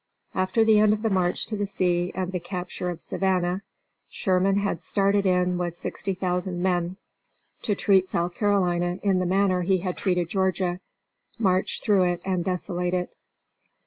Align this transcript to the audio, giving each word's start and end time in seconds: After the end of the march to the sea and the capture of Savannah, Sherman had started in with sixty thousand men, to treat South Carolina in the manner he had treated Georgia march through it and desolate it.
After 0.33 0.65
the 0.65 0.79
end 0.79 0.93
of 0.93 1.03
the 1.03 1.11
march 1.11 1.45
to 1.45 1.55
the 1.55 1.67
sea 1.67 2.11
and 2.15 2.31
the 2.31 2.39
capture 2.39 2.89
of 2.89 2.99
Savannah, 2.99 3.61
Sherman 4.09 4.55
had 4.57 4.81
started 4.81 5.27
in 5.27 5.59
with 5.59 5.77
sixty 5.77 6.15
thousand 6.15 6.63
men, 6.63 6.97
to 7.61 7.75
treat 7.75 8.07
South 8.07 8.33
Carolina 8.33 8.97
in 9.03 9.19
the 9.19 9.27
manner 9.27 9.61
he 9.61 9.77
had 9.77 9.97
treated 9.97 10.27
Georgia 10.27 10.79
march 11.37 11.81
through 11.83 12.05
it 12.13 12.21
and 12.25 12.43
desolate 12.43 12.95
it. 12.95 13.15